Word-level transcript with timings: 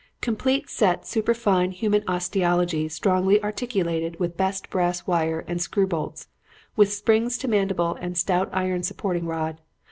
"'Complete 0.19 0.67
set 0.67 1.05
superfine 1.05 1.69
human 1.69 2.03
osteology 2.07 2.89
strongly 2.89 3.39
articulated 3.43 4.19
with 4.19 4.35
best 4.35 4.67
brass 4.71 5.05
wire 5.05 5.45
and 5.47 5.61
screw 5.61 5.85
bolts, 5.85 6.27
with 6.75 6.91
springs 6.91 7.37
to 7.37 7.47
mandible 7.47 7.95
and 8.01 8.17
stout 8.17 8.49
iron 8.51 8.81
supporting 8.81 9.27
rod. 9.27 9.61